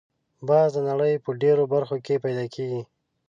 [0.47, 2.81] باز د نړۍ په ډېرو برخو کې پیدا کېږي